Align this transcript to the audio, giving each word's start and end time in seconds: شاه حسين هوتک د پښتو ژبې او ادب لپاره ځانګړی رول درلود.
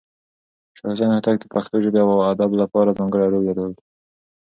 شاه 0.77 0.91
حسين 0.93 1.11
هوتک 1.13 1.35
د 1.39 1.45
پښتو 1.53 1.75
ژبې 1.83 2.01
او 2.03 2.09
ادب 2.31 2.51
لپاره 2.61 2.95
ځانګړی 2.99 3.27
رول 3.31 3.43
درلود. 3.47 3.77